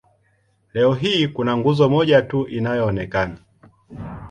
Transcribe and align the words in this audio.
Leo 0.73 0.93
hii 0.93 1.27
kuna 1.27 1.57
nguzo 1.57 1.89
moja 1.89 2.21
tu 2.21 2.47
inayoonekana. 2.47 3.37